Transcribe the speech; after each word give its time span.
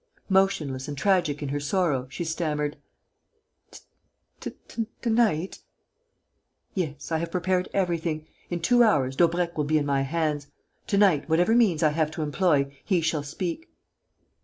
Motionless 0.29 0.87
and 0.87 0.97
tragic 0.97 1.43
in 1.43 1.49
her 1.49 1.59
sorrow, 1.59 2.07
she 2.09 2.23
stammered: 2.23 2.75
"To 4.39 4.49
night?" 5.05 5.59
"Yes. 6.73 7.11
I 7.11 7.19
have 7.19 7.29
prepared 7.29 7.69
everything. 7.71 8.25
In 8.49 8.61
two 8.61 8.81
hours, 8.81 9.15
Daubrecq 9.15 9.55
will 9.59 9.65
be 9.65 9.77
in 9.77 9.85
my 9.85 10.01
hands. 10.01 10.47
To 10.87 10.97
night, 10.97 11.29
whatever 11.29 11.53
means 11.53 11.83
I 11.83 11.89
have 11.89 12.09
to 12.13 12.23
employ, 12.23 12.75
he 12.83 13.01
shall 13.01 13.21
speak." 13.21 13.69